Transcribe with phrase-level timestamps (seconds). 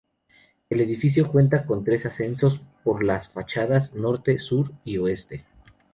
[0.71, 5.45] El edificio cuenta con tres accesos, por las fachadas norte, sur y oeste.